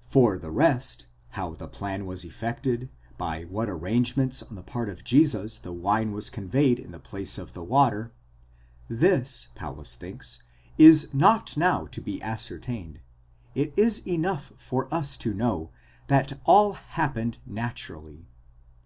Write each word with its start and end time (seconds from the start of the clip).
24 0.00 0.02
For 0.34 0.38
the 0.38 0.50
rest, 0.50 1.06
how 1.32 1.50
the 1.54 1.68
plan 1.68 2.06
was 2.06 2.24
effected, 2.24 2.88
by 3.18 3.42
what 3.44 3.68
arrangements 3.68 4.42
on 4.42 4.54
the 4.54 4.62
part 4.62 4.88
of 4.88 5.04
Jesus 5.04 5.58
the 5.58 5.74
wine 5.74 6.10
was 6.12 6.30
conveyed 6.30 6.78
in 6.78 6.90
the 6.90 6.98
place 6.98 7.36
of 7.36 7.52
the 7.52 7.62
water, 7.62 8.10
this, 8.88 9.48
Paulus 9.54 9.94
thinks, 9.94 10.42
is 10.78 11.12
not 11.12 11.54
now 11.54 11.84
to 11.88 12.00
be 12.00 12.18
ascertained; 12.22 13.00
it 13.54 13.74
is 13.76 14.06
enough 14.08 14.52
for 14.56 14.88
us 14.90 15.18
to 15.18 15.34
know 15.34 15.68
that 16.06 16.40
all 16.46 16.72
happened 16.72 17.36
naturally. 17.44 18.24